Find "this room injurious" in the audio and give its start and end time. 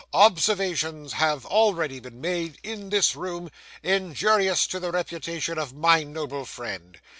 2.89-4.65